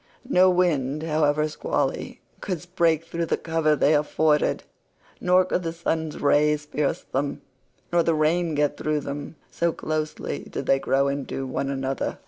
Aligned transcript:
No 0.27 0.49
wind, 0.49 1.03
however 1.03 1.47
squally, 1.47 2.21
could 2.39 2.65
break 2.75 3.05
through 3.05 3.27
the 3.27 3.37
cover 3.37 3.75
they 3.75 3.93
afforded, 3.93 4.63
nor 5.19 5.45
could 5.45 5.61
the 5.61 5.71
sun's 5.73 6.19
rays 6.19 6.65
pierce 6.65 7.03
them, 7.03 7.43
nor 7.93 8.01
the 8.01 8.15
rain 8.15 8.55
get 8.55 8.77
through 8.77 9.01
them, 9.01 9.35
so 9.51 9.71
closely 9.71 10.39
did 10.39 10.65
they 10.65 10.79
grow 10.79 11.07
into 11.07 11.45
one 11.45 11.69
another. 11.69 12.17